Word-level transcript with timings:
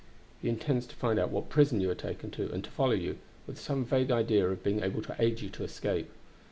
"He 0.41 0.49
intends 0.49 0.87
to 0.87 0.95
find 0.95 1.19
out 1.19 1.29
what 1.29 1.49
prison 1.49 1.79
you 1.79 1.87
are 1.91 1.93
taken 1.93 2.31
to, 2.31 2.51
and 2.51 2.63
to 2.63 2.71
follow 2.71 2.93
you, 2.95 3.19
with 3.45 3.59
some 3.59 3.85
vague 3.85 4.09
idea 4.09 4.47
of 4.49 4.63
being 4.63 4.81
able 4.81 5.03
to 5.03 5.15
aid 5.19 5.41
you 5.41 5.49
to 5.51 5.63
escape. 5.63 6.09